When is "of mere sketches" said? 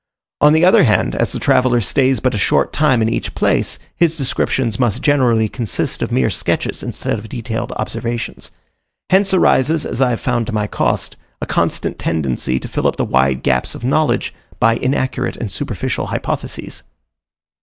6.01-6.81